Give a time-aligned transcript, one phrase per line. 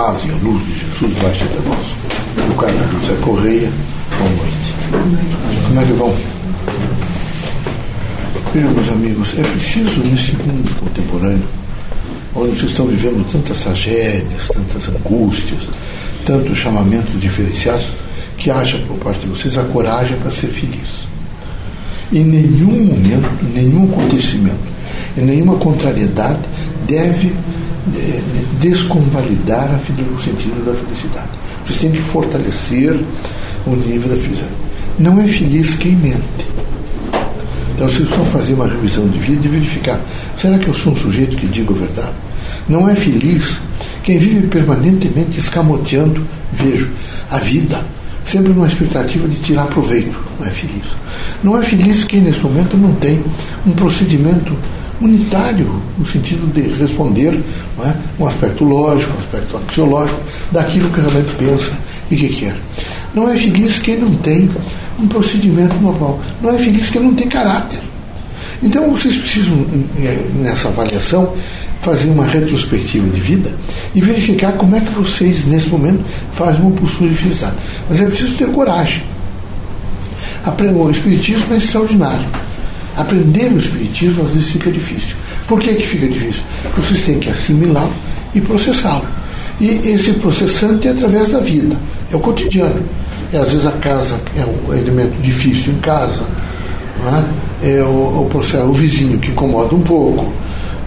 [0.00, 1.94] paz e a luz de Jesus baixe até vós.
[2.50, 3.70] O cara José Correia,
[4.18, 4.74] boa noite.
[5.66, 6.16] Como é que vão?
[8.54, 11.46] Vejam, meus amigos, é preciso nesse mundo contemporâneo,
[12.34, 15.60] onde vocês estão vivendo tantas tragédias, tantas angústias,
[16.24, 17.88] tantos chamamentos diferenciados,
[18.38, 21.06] que haja por parte de vocês a coragem para ser feliz.
[22.10, 24.70] Em nenhum momento, nenhum acontecimento,
[25.16, 26.40] em nenhuma contrariedade
[26.88, 27.34] deve
[28.60, 31.28] desconvalidar o sentido da felicidade.
[31.64, 32.98] Vocês têm que fortalecer
[33.66, 34.52] o nível da felicidade.
[34.98, 36.20] Não é feliz quem mente.
[37.74, 39.98] Então vocês vão fazer uma revisão de vida e verificar:
[40.38, 42.12] será que eu sou um sujeito que digo a verdade?
[42.68, 43.58] Não é feliz
[44.02, 46.88] quem vive permanentemente escamoteando, vejo,
[47.30, 47.80] a vida,
[48.24, 50.18] sempre numa expectativa de tirar proveito.
[50.38, 50.84] Não é feliz.
[51.42, 53.22] Não é feliz quem nesse momento não tem
[53.66, 54.54] um procedimento
[55.00, 57.40] unitário, no sentido de responder
[57.80, 57.94] é?
[58.18, 60.20] um aspecto lógico, um aspecto axiológico
[60.52, 61.72] daquilo que realmente pensa
[62.10, 62.56] e que quer.
[63.14, 64.50] Não é feliz quem não tem
[64.98, 66.20] um procedimento normal.
[66.42, 67.80] Não é feliz quem não tem caráter.
[68.62, 69.64] Então vocês precisam,
[70.42, 71.32] nessa avaliação,
[71.80, 73.52] fazer uma retrospectiva de vida
[73.94, 77.56] e verificar como é que vocês, nesse momento, fazem uma postura de felicidade.
[77.88, 79.02] Mas é preciso ter coragem.
[80.46, 82.26] O Espiritismo é extraordinário
[83.00, 85.16] Aprender o Espiritismo às vezes fica difícil.
[85.48, 86.42] Por que, que fica difícil?
[86.62, 87.92] Porque vocês têm que assimilá-lo
[88.34, 89.06] e processá-lo.
[89.58, 91.74] E esse processante é através da vida,
[92.12, 92.82] é o cotidiano.
[93.32, 96.22] E às vezes a casa é um elemento difícil em casa,
[97.62, 97.78] é?
[97.78, 100.30] é o, o, processo, o vizinho que incomoda um pouco,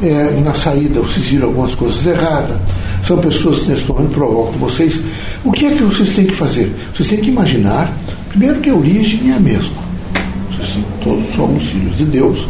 [0.03, 2.58] é, na saída vocês viram algumas coisas erradas,
[3.02, 5.00] são pessoas que nesse momento provocam vocês.
[5.44, 6.72] O que é que vocês têm que fazer?
[6.95, 7.91] Vocês têm que imaginar,
[8.30, 9.83] primeiro, que a origem é a mesma
[11.04, 12.48] todos somos filhos de Deus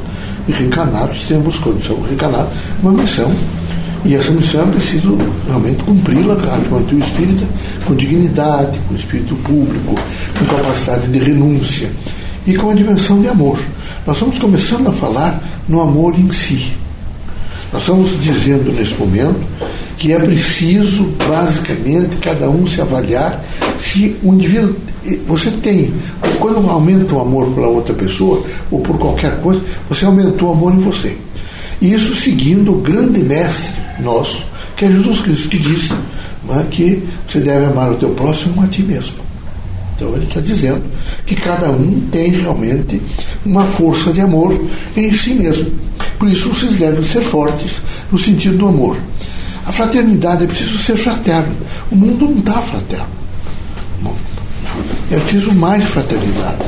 [0.48, 3.32] e reencarnados temos, quando somos reencarnados, uma missão.
[4.06, 7.46] E essa missão é preciso realmente cumpri-la, com o espírita,
[7.86, 9.96] com dignidade, com espírito público,
[10.38, 11.90] com capacidade de renúncia
[12.46, 13.58] e com a dimensão de amor.
[14.06, 16.74] Nós estamos começando a falar no amor em si.
[17.74, 19.42] Nós estamos dizendo nesse momento
[19.98, 23.44] que é preciso, basicamente, cada um se avaliar
[23.80, 24.76] se o indivíduo
[25.28, 25.92] você tem,
[26.40, 30.74] quando aumenta o amor pela outra pessoa, ou por qualquer coisa, você aumentou o amor
[30.74, 31.18] em você.
[31.82, 34.46] E isso seguindo o grande mestre nosso,
[34.78, 38.68] que é Jesus Cristo, que disse é, que você deve amar o teu próximo a
[38.68, 39.16] ti mesmo.
[39.96, 40.84] Então ele está dizendo
[41.26, 43.02] que cada um tem realmente
[43.46, 44.60] uma força de amor
[44.96, 45.72] em si mesmo.
[46.24, 48.96] Por isso vocês devem ser fortes no sentido do amor.
[49.66, 51.54] A fraternidade é preciso ser fraterno.
[51.92, 53.10] O mundo não está fraterno.
[55.12, 56.64] É preciso mais fraternidade.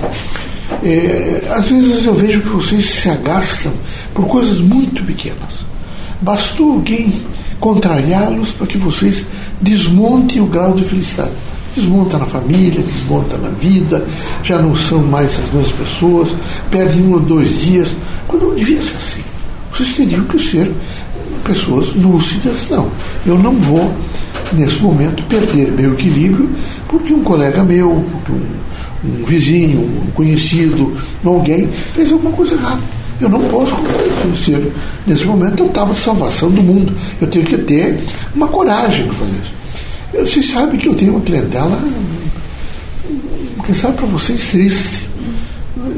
[0.83, 3.71] É, às vezes eu vejo que vocês se agastam
[4.13, 5.63] por coisas muito pequenas.
[6.19, 7.13] Bastou alguém
[7.57, 9.23] contrariá-los para que vocês
[9.61, 11.31] desmontem o grau de felicidade.
[11.73, 14.05] Desmonta na família, desmonta na vida,
[14.43, 16.27] já não são mais as mesmas pessoas,
[16.69, 17.95] perdem um ou dois dias,
[18.27, 19.24] quando não devia ser assim.
[19.75, 20.71] Vocês teriam que ser
[21.43, 22.69] pessoas lúcidas.
[22.69, 22.89] Não,
[23.25, 23.91] eu não vou,
[24.53, 26.49] nesse momento, perder meu equilíbrio
[26.87, 28.05] porque um colega meu, um,
[29.03, 32.81] um vizinho, um conhecido, alguém fez alguma coisa errada.
[33.19, 33.75] Eu não posso
[34.21, 34.73] conhecer.
[35.07, 36.93] Nesse momento eu estava de salvação do mundo.
[37.21, 38.03] Eu tenho que ter
[38.35, 39.53] uma coragem para fazer isso.
[40.13, 41.77] Vocês sabem que eu tenho uma clientela,
[43.65, 45.09] quem sabe para vocês, triste.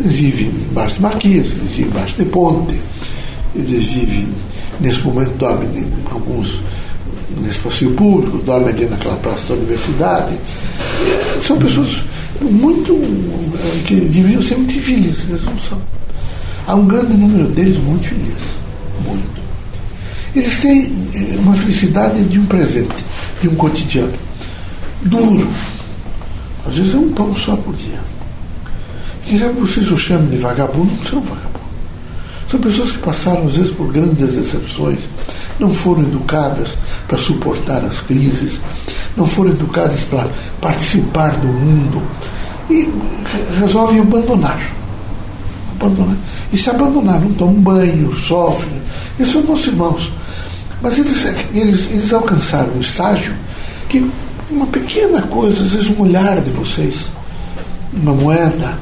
[0.04, 2.80] Eles vivem embaixo de marquise, eles vivem embaixo de ponte,
[3.58, 4.28] eles vivem,
[4.80, 6.60] nesse momento, dormem alguns
[7.42, 10.38] nesse passeio público, dormem ali naquela praça da universidade.
[11.42, 12.04] São pessoas
[12.42, 12.94] muito.
[13.86, 15.82] que deveriam ser muito felizes, eles não são.
[16.68, 18.58] Há um grande número deles muito felizes.
[19.06, 19.42] Muito.
[20.36, 23.04] Eles têm eh, uma felicidade de um presente,
[23.42, 24.14] de um cotidiano.
[25.04, 25.48] Duro.
[26.68, 28.00] Às vezes é um pão só por dia.
[29.26, 31.57] Quem sabe vocês o chamam de vagabundo, não são vagabundos.
[32.50, 35.00] São pessoas que passaram, às vezes, por grandes decepções,
[35.60, 36.78] não foram educadas
[37.08, 38.54] para suportar as crises,
[39.18, 40.28] não foram educadas para
[40.62, 42.02] participar do mundo
[42.70, 42.90] e
[43.60, 44.60] resolvem abandonar.
[45.76, 46.16] Abandonar.
[46.54, 48.82] E se abandonar, não tomam banho, sofrem.
[49.20, 50.12] Eles são nossos irmãos.
[50.82, 53.34] Mas eles, eles, eles alcançaram um estágio
[53.90, 54.10] que
[54.50, 57.08] uma pequena coisa, às vezes um olhar de vocês,
[57.94, 58.78] uma moeda,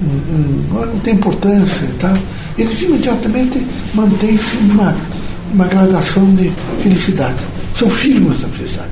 [0.00, 2.16] não tem importância e tal,
[2.56, 3.64] eles imediatamente
[3.94, 4.96] mantêm-se numa
[5.52, 6.50] uma gradação de
[6.82, 7.38] felicidade.
[7.76, 8.90] São firmes da felicidade.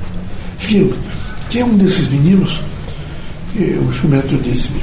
[0.57, 0.95] Firmes.
[1.49, 2.61] Tinha um desses meninos,
[3.55, 4.81] o Chumetro disse-me,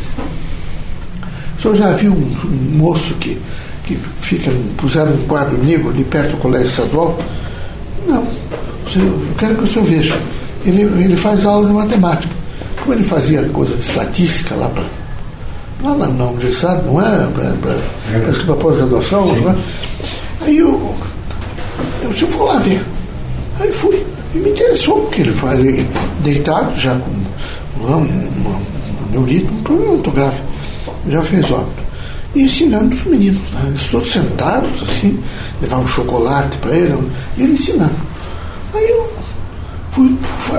[1.59, 3.39] o senhor já viu um, um, moço que,
[3.85, 7.19] que fica, puseram um quadro negro ali perto do colégio estadual?
[8.07, 8.27] Não.
[8.95, 10.17] Eu quero que o senhor veja.
[10.65, 12.35] ele, ele faz aula de matemática.
[12.81, 14.85] Como ele fazia coisa de estatística lá para
[15.83, 17.29] lá na, na universidade, não é?
[18.45, 19.27] Para pós-graduação.
[19.37, 19.57] Né?
[20.43, 20.95] Aí eu,
[22.03, 22.83] eu disse, vou lá ver.
[23.61, 24.05] Aí fui.
[24.35, 25.61] E me interessou, porque ele faz
[26.23, 27.11] deitado, já com
[27.83, 30.41] um, um, neurito, um problema muito grave.
[31.09, 31.87] Já fez óbito.
[32.35, 33.41] E ensinando os meninos.
[33.53, 33.63] Né?
[33.69, 35.19] Eles todos sentados, assim,
[35.61, 36.99] levavam chocolate para ele,
[37.39, 37.95] e ele ensinando.
[38.75, 39.11] Aí eu
[39.93, 40.15] fui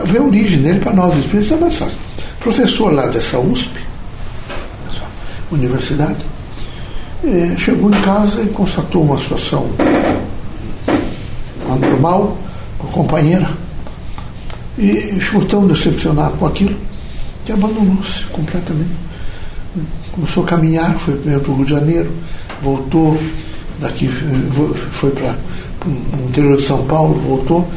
[0.05, 1.97] ver a origem dele para nós, espíritos é mais fácil.
[2.39, 3.86] Professor lá dessa USP,
[5.51, 6.25] universidade,
[7.57, 9.69] chegou em casa e constatou uma situação
[11.69, 12.37] anormal
[12.77, 13.49] com a companheira
[14.77, 16.75] e ficou tão decepcionado com aquilo
[17.43, 18.91] que abandonou-se completamente.
[20.11, 22.11] Começou a caminhar, foi primeiro para o Rio de Janeiro,
[22.61, 23.19] voltou,
[23.79, 25.35] daqui foi para
[25.85, 27.67] o interior de São Paulo, voltou,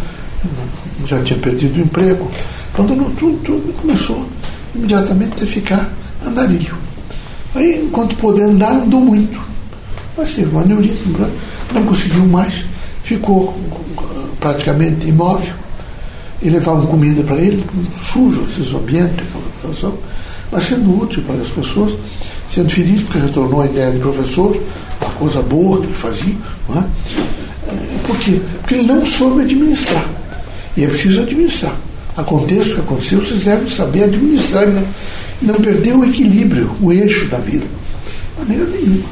[1.07, 2.31] já tinha perdido o emprego,
[2.75, 4.27] abandonou tudo, tudo e começou
[4.75, 5.89] imediatamente a ficar
[6.27, 6.75] andarilho.
[7.55, 9.41] Aí, enquanto poder andar, andou muito.
[10.17, 11.31] Mas teve um aneurisma, né?
[11.75, 12.65] não conseguiu mais,
[13.03, 13.59] ficou
[14.39, 15.55] praticamente imóvel.
[16.43, 17.63] E levavam comida para ele,
[18.11, 19.99] sujo esses ambientes, aquela situação,
[20.51, 21.95] mas sendo útil para as pessoas,
[22.51, 24.59] sendo feliz porque retornou a ideia de professor,
[25.03, 26.35] uma coisa boa que ele fazia.
[26.67, 26.85] Não é?
[27.69, 28.41] é por quê?
[28.61, 30.09] Porque ele não soube administrar.
[30.77, 31.77] E é preciso administrar.
[32.17, 34.71] Aconteça o que aconteceu, vocês devem saber administrar e
[35.43, 37.65] não, perder o equilíbrio, o eixo da vida.
[37.65, 39.09] De maneira nenhuma.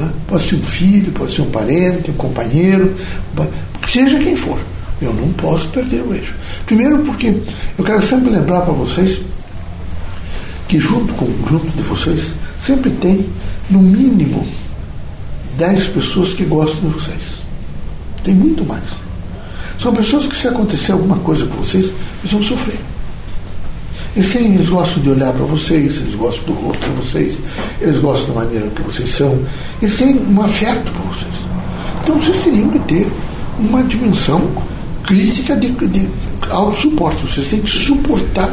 [0.00, 0.08] É?
[0.28, 2.94] Pode ser um filho, pode ser um parente, um companheiro,
[3.88, 4.58] seja quem for.
[5.00, 6.34] Eu não posso perder o eixo.
[6.66, 7.34] Primeiro porque
[7.78, 9.20] eu quero sempre lembrar para vocês
[10.68, 12.32] que junto com junto de vocês
[12.64, 13.26] sempre tem
[13.70, 14.46] no mínimo
[15.56, 17.40] 10 pessoas que gostam de vocês.
[18.22, 18.84] Tem muito mais.
[19.78, 22.78] São pessoas que se acontecer alguma coisa com vocês, eles vão sofrer.
[24.16, 27.34] Eles, têm, eles gostam de olhar para vocês, eles gostam do rosto de vocês,
[27.80, 29.38] eles gostam da maneira que vocês são,
[29.80, 31.32] eles têm um afeto por vocês.
[32.02, 33.06] Então vocês teriam que ter
[33.58, 34.50] uma dimensão
[35.04, 36.08] crítica de, de
[36.50, 37.26] auto-suporte.
[37.26, 38.50] Vocês têm que suportar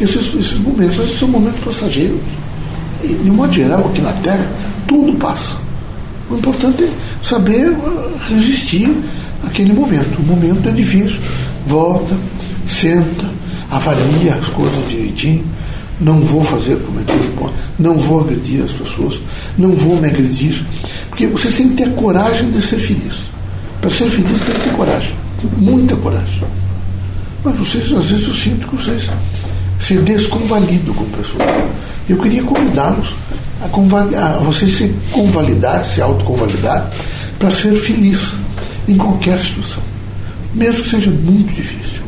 [0.00, 0.98] esses, esses momentos.
[0.98, 2.18] Esses são momentos passageiros.
[3.02, 4.50] E, de modo geral, aqui na Terra,
[4.86, 5.56] tudo passa.
[6.30, 6.90] O importante é
[7.22, 8.90] saber uh, resistir
[9.44, 10.18] àquele momento.
[10.18, 11.20] O momento é difícil.
[11.66, 12.16] Volta,
[12.66, 13.26] senta,
[13.76, 15.44] avalia as coisas direitinho.
[16.00, 17.24] Não vou fazer comentários
[17.78, 19.20] não vou agredir as pessoas,
[19.58, 20.64] não vou me agredir.
[21.08, 23.14] Porque vocês têm que ter coragem de ser feliz.
[23.80, 25.14] Para ser feliz tem que ter coragem,
[25.56, 26.42] muita coragem.
[27.44, 29.10] Mas vocês, às vezes, eu sinto que vocês
[29.80, 31.48] se desconvalidam com pessoas.
[32.08, 33.14] Eu queria convidá-los
[33.60, 36.90] a, a vocês se convalidar, se autoconvalidar,
[37.38, 38.20] para ser feliz
[38.88, 39.82] em qualquer situação.
[40.54, 42.03] Mesmo que seja muito difícil.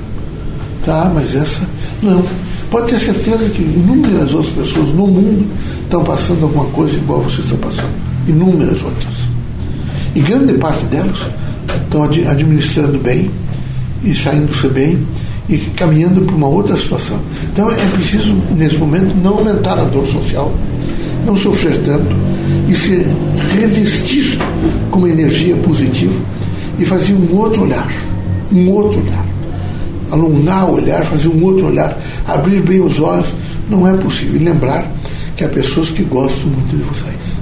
[0.87, 1.63] Tá, mas essa
[2.01, 2.25] não.
[2.71, 5.45] Pode ter certeza que inúmeras outras pessoas no mundo
[5.83, 7.91] estão passando alguma coisa igual vocês estão passando.
[8.29, 9.15] Inúmeras outras.
[10.15, 11.27] E grande parte delas
[11.85, 13.29] estão administrando bem
[14.05, 15.05] e saindo-se bem
[15.49, 17.19] e caminhando para uma outra situação.
[17.53, 20.55] Então é preciso, nesse momento, não aumentar a dor social,
[21.27, 22.15] não sofrer tanto
[22.69, 23.05] e se
[23.59, 24.39] revestir
[24.93, 26.15] com uma energia positiva
[26.79, 27.91] e fazer um outro olhar,
[28.53, 29.26] um outro olhar.
[30.11, 33.29] Alongar o olhar, fazer um outro olhar, abrir bem os olhos,
[33.69, 34.41] não é possível.
[34.41, 34.87] E lembrar
[35.37, 37.37] que há pessoas que gostam muito de vocês.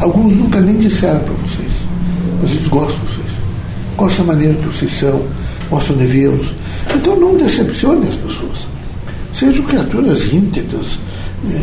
[0.00, 1.72] Alguns nunca nem disseram para vocês,
[2.42, 3.24] mas eles gostam de vocês
[3.96, 5.22] gostam da maneira que vocês são,
[5.70, 6.52] gostam de vê-los.
[6.94, 8.66] Então não decepcione as pessoas.
[9.38, 10.98] Sejam criaturas íntegras,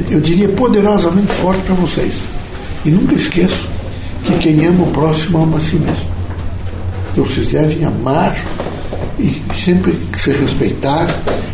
[0.10, 2.14] eu diria poderosamente fortes para vocês.
[2.86, 3.70] E nunca esqueçam
[4.26, 6.12] que quem ama o próximo ama a si mesmo.
[7.12, 8.36] Então vocês devem amar
[9.22, 11.08] e sempre se respeitar,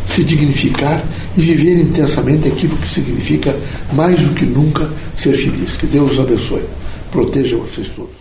[0.08, 1.04] se dignificar
[1.38, 3.56] e viver intensamente aquilo que significa
[3.94, 5.76] mais do que nunca ser feliz.
[5.76, 6.64] Que Deus os abençoe.
[7.12, 8.17] Proteja vocês todos.